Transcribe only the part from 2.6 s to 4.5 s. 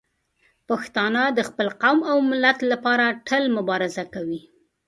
لپاره تل مبارزه کوي.